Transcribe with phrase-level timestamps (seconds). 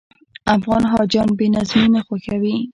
[0.57, 2.55] افغان حاجیان بې نظمي نه خوښوي.